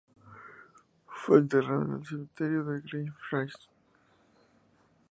Fue 1.05 1.37
enterrado 1.37 1.83
en 1.83 1.93
el 1.93 2.05
cementerio 2.07 2.63
de 2.65 2.81
Greyfriars. 2.81 3.69